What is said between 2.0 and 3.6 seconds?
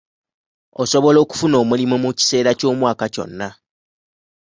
mu kiseera ky'omwaka kyonna